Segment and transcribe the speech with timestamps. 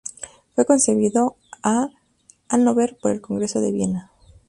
[0.55, 1.87] Fue concedido a
[2.49, 4.11] Hanóver por el Congreso de Viena.